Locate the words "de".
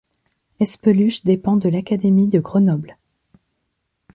1.57-1.69, 2.27-2.39